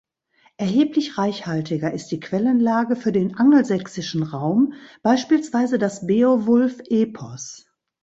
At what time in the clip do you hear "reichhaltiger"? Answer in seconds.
1.19-1.93